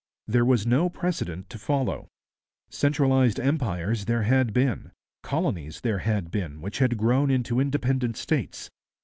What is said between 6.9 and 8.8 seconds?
grown into independent states.